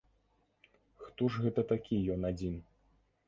[1.03, 2.55] Хто ж гэта такі ён адзін?!